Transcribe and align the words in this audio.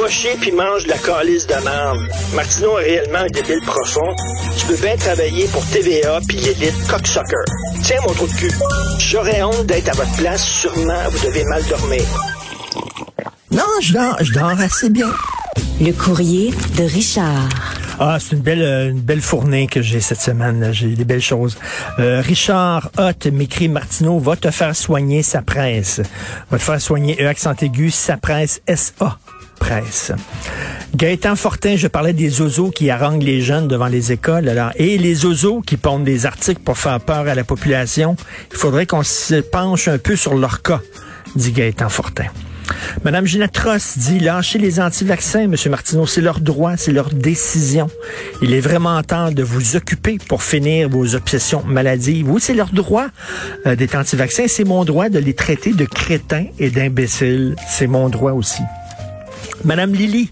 Va 0.00 0.08
chier 0.08 0.36
puis 0.40 0.50
mange 0.50 0.84
de 0.84 0.88
la 0.88 0.98
calice 0.98 1.46
de 1.46 1.54
merde. 1.54 1.98
Martineau 2.34 2.78
est 2.78 2.82
réellement 2.82 3.18
un 3.18 3.26
débile 3.26 3.60
profond. 3.64 4.14
Tu 4.58 4.66
peux 4.66 4.76
bien 4.76 4.96
travailler 4.96 5.46
pour 5.48 5.64
TVA 5.66 6.20
puis 6.26 6.38
l'élite 6.38 6.74
cocksucker. 6.88 7.44
Tiens 7.82 8.00
mon 8.06 8.12
trou 8.12 8.26
de 8.26 8.32
cul. 8.32 8.52
J'aurais 8.98 9.42
honte 9.42 9.66
d'être 9.66 9.88
à 9.90 9.92
votre 9.92 10.16
place. 10.16 10.42
Sûrement, 10.42 10.98
vous 11.10 11.26
devez 11.26 11.44
mal 11.44 11.62
dormir. 11.68 12.02
Non, 13.52 13.62
je 13.80 13.92
dors, 13.92 14.16
je 14.20 14.32
dors 14.32 14.60
assez 14.60 14.90
bien. 14.90 15.12
Le 15.80 15.92
courrier 15.92 16.52
de 16.76 16.82
Richard. 16.82 17.48
Ah, 18.00 18.18
c'est 18.18 18.34
une 18.34 18.42
belle, 18.42 18.62
euh, 18.62 18.90
une 18.90 19.00
belle 19.00 19.20
fournée 19.20 19.68
que 19.68 19.80
j'ai 19.80 20.00
cette 20.00 20.20
semaine. 20.20 20.70
J'ai 20.72 20.88
des 20.88 21.04
belles 21.04 21.22
choses. 21.22 21.56
Euh, 22.00 22.20
Richard 22.20 22.90
Hott 22.98 23.26
m'écrit 23.26 23.68
Martineau 23.68 24.18
va 24.18 24.34
te 24.34 24.50
faire 24.50 24.74
soigner 24.74 25.22
sa 25.22 25.42
presse. 25.42 26.00
Va 26.50 26.58
te 26.58 26.62
faire 26.64 26.80
soigner 26.80 27.22
E 27.22 27.28
accent 27.28 27.54
aigu 27.62 27.92
sa 27.92 28.16
presse 28.16 28.60
SA 28.66 29.18
presse. 29.64 30.12
Gaëtan 30.94 31.36
Fortin, 31.36 31.76
je 31.76 31.88
parlais 31.88 32.12
des 32.12 32.42
oiseaux 32.42 32.70
qui 32.70 32.90
haranguent 32.90 33.22
les 33.22 33.40
jeunes 33.40 33.66
devant 33.66 33.86
les 33.86 34.12
écoles. 34.12 34.48
Alors, 34.50 34.72
et 34.76 34.98
les 34.98 35.24
oiseaux 35.24 35.62
qui 35.62 35.78
pondent 35.78 36.04
des 36.04 36.26
articles 36.26 36.60
pour 36.60 36.76
faire 36.76 37.00
peur 37.00 37.26
à 37.26 37.34
la 37.34 37.44
population. 37.44 38.14
Il 38.52 38.58
faudrait 38.58 38.86
qu'on 38.86 39.02
se 39.02 39.36
penche 39.36 39.88
un 39.88 39.96
peu 39.96 40.16
sur 40.16 40.34
leur 40.34 40.60
cas, 40.60 40.82
dit 41.34 41.52
Gaëtan 41.52 41.88
Fortin. 41.88 42.26
Madame 43.04 43.26
Ginette 43.26 43.56
Ross 43.58 43.98
dit 43.98 44.20
lâchez 44.20 44.58
les 44.58 44.80
anti-vaccins, 44.80 45.46
Monsieur 45.46 45.70
Martineau, 45.70 46.06
c'est 46.06 46.20
leur 46.20 46.40
droit, 46.40 46.76
c'est 46.76 46.92
leur 46.92 47.08
décision. 47.10 47.88
Il 48.42 48.52
est 48.52 48.60
vraiment 48.60 49.02
temps 49.02 49.30
de 49.30 49.42
vous 49.42 49.76
occuper 49.76 50.18
pour 50.28 50.42
finir 50.42 50.90
vos 50.90 51.14
obsessions 51.14 51.62
maladives. 51.66 52.30
Oui, 52.30 52.40
c'est 52.40 52.54
leur 52.54 52.70
droit 52.70 53.06
euh, 53.66 53.76
d'être 53.76 53.96
anti-vaccins. 53.96 54.44
C'est 54.46 54.64
mon 54.64 54.84
droit 54.84 55.08
de 55.08 55.18
les 55.18 55.34
traiter 55.34 55.72
de 55.72 55.86
crétins 55.86 56.46
et 56.58 56.70
d'imbéciles. 56.70 57.56
C'est 57.68 57.86
mon 57.86 58.08
droit 58.10 58.32
aussi. 58.32 58.62
Madame 59.64 59.94
Lily, 59.94 60.30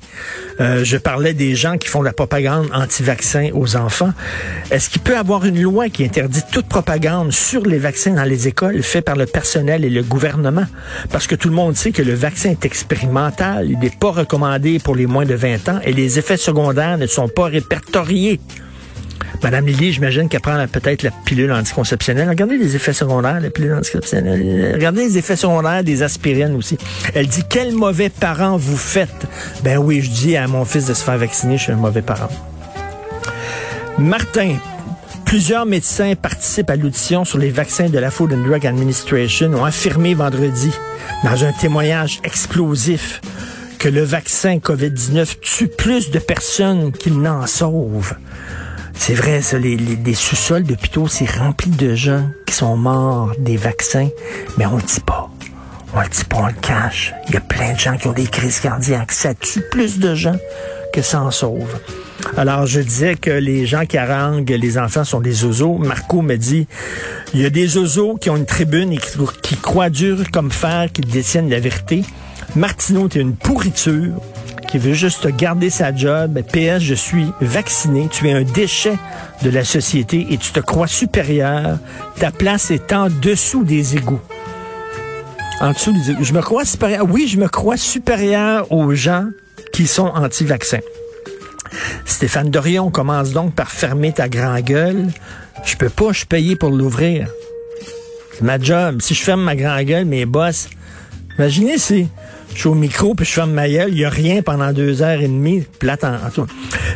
euh, 0.61 0.85
je 0.85 0.99
parlais 0.99 1.33
des 1.33 1.55
gens 1.55 1.79
qui 1.79 1.89
font 1.89 2.01
de 2.01 2.05
la 2.05 2.13
propagande 2.13 2.69
anti-vaccin 2.75 3.49
aux 3.55 3.77
enfants. 3.77 4.13
Est-ce 4.71 4.91
qu'il 4.91 5.01
peut 5.01 5.17
avoir 5.17 5.47
une 5.47 5.61
loi 5.61 5.89
qui 5.89 6.05
interdit 6.05 6.43
toute 6.53 6.67
propagande 6.69 7.33
sur 7.33 7.63
les 7.63 7.79
vaccins 7.79 8.13
dans 8.13 8.25
les 8.25 8.47
écoles 8.47 8.83
faite 8.83 9.07
par 9.07 9.17
le 9.17 9.25
personnel 9.25 9.87
et 9.87 9.91
le 9.91 10.03
gouvernement? 10.03 10.67
Parce 11.11 11.27
que 11.27 11.35
tout 11.35 11.49
le 11.49 11.55
monde 11.55 11.77
sait 11.77 11.93
que 11.93 12.03
le 12.03 12.13
vaccin 12.13 12.51
est 12.51 12.67
expérimental, 12.67 13.71
il 13.71 13.79
n'est 13.79 13.91
pas 13.91 14.11
recommandé 14.11 14.79
pour 14.79 14.97
les 14.97 15.07
moins 15.07 15.25
de 15.25 15.35
20 15.35 15.69
ans 15.71 15.81
et 15.83 15.95
les 15.95 16.19
effets 16.19 16.37
secondaires 16.37 16.99
ne 16.99 17.07
sont 17.07 17.29
pas 17.29 17.47
répertoriés. 17.47 18.39
Madame 19.43 19.67
Lily, 19.67 19.93
j'imagine 19.93 20.29
qu'elle 20.29 20.41
prend 20.41 20.65
peut-être 20.67 21.03
la 21.03 21.11
pilule 21.11 21.53
anticonceptionnelle. 21.53 22.29
Regardez 22.29 22.59
les 22.59 22.77
effets 22.77 22.93
secondaires, 22.93 23.41
la 23.41 23.51
pilule 23.51 23.75
anticonceptionnelle. 23.75 24.73
Regardez 24.75 25.05
les 25.05 25.19
effets 25.19 25.37
secondaires 25.37 25.83
des 25.83 26.03
aspirines 26.03 26.55
aussi. 26.55 26.79
Elle 27.15 27.27
dit, 27.27 27.43
quel 27.49 27.73
mauvais 27.73 28.09
parent 28.09 28.57
vous 28.57 28.77
faites? 28.77 29.27
Ben 29.65 29.79
oui, 29.79 30.01
je 30.03 30.11
dis 30.11 30.37
à 30.37 30.47
mon 30.47 30.65
fils 30.65 30.87
de 30.87 30.95
se 30.95 31.03
faire 31.03 31.19
vacciner, 31.19 31.59
je 31.59 31.65
suis 31.65 31.73
un 31.73 31.77
mauvais 31.77 32.03
parent. 32.03 32.29
Martin, 33.99 34.57
Plusieurs 35.33 35.65
médecins 35.65 36.15
participent 36.15 36.69
à 36.69 36.77
l'audition 36.77 37.25
sur 37.25 37.39
les 37.39 37.49
vaccins 37.49 37.89
de 37.89 37.99
la 37.99 38.11
Food 38.11 38.35
and 38.35 38.47
Drug 38.47 38.67
Administration 38.67 39.51
ont 39.55 39.65
affirmé 39.65 40.13
vendredi, 40.13 40.71
dans 41.25 41.43
un 41.45 41.53
témoignage 41.53 42.21
explosif, 42.23 43.23
que 43.79 43.89
le 43.89 44.03
vaccin 44.03 44.59
COVID-19 44.59 45.41
tue 45.41 45.69
plus 45.69 46.11
de 46.11 46.19
personnes 46.19 46.93
qu'il 46.93 47.19
n'en 47.19 47.47
sauve. 47.47 48.15
C'est 48.95 49.15
vrai, 49.15 49.43
ça, 49.43 49.59
les, 49.59 49.77
les- 49.77 50.15
sous-sols 50.15 50.63
d'hôpitaux, 50.63 51.09
c'est 51.09 51.29
rempli 51.31 51.71
de 51.71 51.95
gens 51.95 52.25
qui 52.47 52.55
sont 52.55 52.77
morts 52.77 53.33
des 53.39 53.57
vaccins, 53.57 54.09
mais 54.59 54.67
on 54.67 54.77
le 54.77 54.83
dit 54.83 55.01
pas. 55.01 55.29
On 55.95 56.01
le 56.01 56.09
dit 56.09 56.25
pas, 56.25 56.37
on 56.39 56.47
le 56.47 56.53
cache. 56.55 57.13
Il 57.29 57.35
y 57.35 57.37
a 57.37 57.41
plein 57.41 57.73
de 57.75 57.79
gens 57.79 57.97
qui 57.97 58.07
ont 58.07 58.13
des 58.13 58.27
crises 58.27 58.61
cardiaques. 58.61 59.13
Ça 59.13 59.35
tue 59.35 59.63
plus 59.71 59.99
de 59.99 60.15
gens 60.15 60.37
que 60.93 61.03
ça 61.03 61.21
en 61.21 61.31
sauve. 61.31 61.69
Alors, 62.37 62.67
je 62.67 62.81
disais 62.81 63.17
que 63.17 63.31
les 63.31 63.67
gens 63.67 63.85
qui 63.85 63.99
haranguent 63.99 64.49
les 64.51 64.79
enfants 64.79 65.05
sont 65.05 65.21
des 65.21 65.45
oiseaux. 65.45 65.77
Marco 65.79 66.23
me 66.23 66.37
dit, 66.37 66.67
il 67.35 67.41
y 67.41 67.45
a 67.45 67.51
des 67.51 67.77
oiseaux 67.77 68.17
qui 68.17 68.31
ont 68.31 68.37
une 68.37 68.47
tribune 68.47 68.93
et 68.93 68.99
qui, 68.99 69.19
qui 69.43 69.57
croient 69.57 69.91
dur 69.91 70.19
comme 70.33 70.51
fer 70.53 70.89
qu'ils 70.93 71.09
détiennent 71.09 71.51
la 71.51 71.59
vérité. 71.61 72.05
Martineau, 72.55 73.09
tu 73.09 73.19
es 73.19 73.23
une 73.23 73.35
pourriture 73.37 74.13
qui 74.73 74.79
veut 74.79 74.95
juste 74.95 75.29
garder 75.37 75.69
sa 75.69 75.95
job. 75.95 76.41
PS, 76.51 76.79
je 76.79 76.95
suis 76.95 77.27
vacciné. 77.43 78.09
Tu 78.11 78.31
es 78.31 78.33
un 78.33 78.43
déchet 78.43 78.97
de 79.43 79.51
la 79.51 79.65
société 79.65 80.29
et 80.31 80.39
tu 80.39 80.51
te 80.51 80.61
crois 80.61 80.87
supérieur. 80.87 81.77
Ta 82.19 82.31
place 82.31 82.71
est 82.71 82.91
en 82.95 83.11
dessous 83.11 83.65
des 83.65 83.99
égouts. 83.99 84.23
En 85.61 85.73
dessous 85.73 85.93
des 85.93 86.13
égouts. 86.13 86.25
Je 86.25 86.33
me 86.33 86.41
crois 86.41 86.65
supérieur. 86.65 87.05
Oui, 87.07 87.29
je 87.29 87.37
me 87.37 87.49
crois 87.49 87.77
supérieur 87.77 88.73
aux 88.73 88.95
gens 88.95 89.27
qui 89.75 89.87
sont 89.87 90.07
anti-vaccins. 90.07 90.81
Stéphane 92.07 92.49
Dorion 92.49 92.91
commence 92.91 93.33
donc 93.33 93.55
par 93.55 93.71
fermer 93.71 94.13
ta 94.13 94.31
grand 94.31 94.59
gueule. 94.61 95.09
Je 95.67 95.77
peux 95.77 95.91
pas, 95.91 96.13
payé 96.27 96.57
pour 96.57 96.71
l'ouvrir. 96.71 97.29
C'est 98.33 98.43
ma 98.43 98.59
job. 98.59 99.03
Si 99.03 99.13
je 99.13 99.23
ferme 99.23 99.43
ma 99.43 99.55
grand 99.55 99.83
gueule, 99.83 100.07
mes 100.07 100.25
boss, 100.25 100.71
imaginez 101.37 101.77
si 101.77 102.09
je 102.55 102.61
suis 102.61 102.69
au 102.69 102.75
micro 102.75 103.15
puis 103.15 103.27
je 103.27 103.33
ferme 103.33 103.53
ma 103.53 103.69
gueule, 103.69 103.91
il 103.93 103.99
y 103.99 104.05
a 104.05 104.11
rien 104.11 104.43
pendant 104.43 104.73
deux 104.73 105.03
heures 105.03 105.21
et 105.21 105.29
demie, 105.29 105.65
plate 105.79 106.05
en, 106.05 106.15
en. 106.15 106.47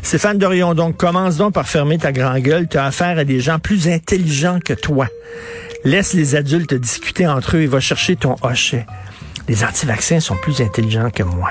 Stéphane 0.02 0.38
Dorion, 0.38 0.74
donc, 0.74 0.96
commence 0.96 1.36
donc 1.36 1.54
par 1.54 1.68
fermer 1.68 1.98
ta 1.98 2.12
grand 2.12 2.38
gueule. 2.38 2.68
Tu 2.68 2.78
as 2.78 2.84
affaire 2.84 3.18
à 3.18 3.24
des 3.24 3.40
gens 3.40 3.58
plus 3.58 3.88
intelligents 3.88 4.58
que 4.64 4.72
toi. 4.72 5.08
Laisse 5.84 6.12
les 6.14 6.34
adultes 6.34 6.74
discuter 6.74 7.26
entre 7.26 7.56
eux 7.56 7.62
et 7.62 7.66
va 7.66 7.80
chercher 7.80 8.16
ton 8.16 8.36
hochet. 8.42 8.86
Les 9.48 9.64
anti-vaccins 9.64 10.20
sont 10.20 10.36
plus 10.36 10.60
intelligents 10.60 11.10
que 11.10 11.22
moi. 11.22 11.50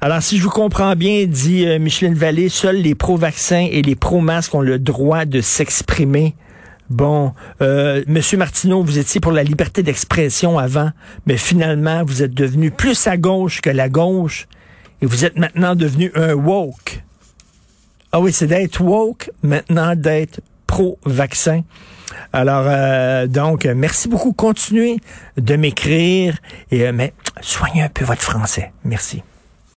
Alors, 0.00 0.20
si 0.20 0.38
je 0.38 0.42
vous 0.42 0.50
comprends 0.50 0.96
bien, 0.96 1.26
dit 1.26 1.64
euh, 1.64 1.78
Micheline 1.78 2.14
Vallée, 2.14 2.48
seuls 2.48 2.76
les 2.76 2.96
pro-vaccins 2.96 3.68
et 3.70 3.82
les 3.82 3.94
pro-masques 3.94 4.52
ont 4.54 4.60
le 4.60 4.80
droit 4.80 5.24
de 5.24 5.40
s'exprimer. 5.40 6.34
Bon, 6.92 7.32
euh, 7.62 8.04
Monsieur 8.06 8.36
Martineau, 8.36 8.82
vous 8.82 8.98
étiez 8.98 9.18
pour 9.18 9.32
la 9.32 9.42
liberté 9.42 9.82
d'expression 9.82 10.58
avant, 10.58 10.90
mais 11.24 11.38
finalement, 11.38 12.04
vous 12.04 12.22
êtes 12.22 12.34
devenu 12.34 12.70
plus 12.70 13.06
à 13.06 13.16
gauche 13.16 13.62
que 13.62 13.70
la 13.70 13.88
gauche, 13.88 14.46
et 15.00 15.06
vous 15.06 15.24
êtes 15.24 15.38
maintenant 15.38 15.74
devenu 15.74 16.12
un 16.14 16.34
woke. 16.34 17.02
Ah 18.12 18.20
oui, 18.20 18.30
c'est 18.30 18.46
d'être 18.46 18.82
woke, 18.82 19.30
maintenant 19.42 19.96
d'être 19.96 20.42
pro-vaccin. 20.66 21.62
Alors, 22.34 22.66
euh, 22.66 23.26
donc, 23.26 23.64
merci 23.64 24.06
beaucoup. 24.10 24.34
Continuez 24.34 24.98
de 25.38 25.56
m'écrire, 25.56 26.36
et 26.70 26.86
euh, 26.86 26.92
mais 26.92 27.14
soignez 27.40 27.80
un 27.80 27.88
peu 27.88 28.04
votre 28.04 28.20
français. 28.20 28.70
Merci. 28.84 29.22